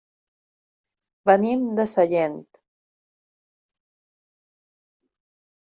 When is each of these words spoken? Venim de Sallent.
Venim 1.31 1.67
de 1.81 1.85
Sallent. 1.91 2.41